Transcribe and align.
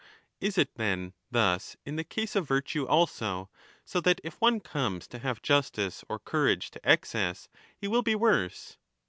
Is 0.39 0.57
it, 0.57 0.73
then, 0.77 1.13
thus 1.29 1.77
in 1.85 1.95
the 1.95 2.03
case 2.03 2.35
of 2.35 2.47
virtue 2.47 2.87
also, 2.87 3.51
so 3.85 4.01
that, 4.01 4.19
if 4.23 4.41
one 4.41 4.59
comes 4.59 5.07
to 5.09 5.19
have 5.19 5.43
justice 5.43 6.03
or 6.09 6.17
courage 6.17 6.71
to 6.71 6.81
excess, 6.83 7.47
he 7.77 7.87
will 7.87 8.01
be 8.01 8.15
worse 8.15 8.77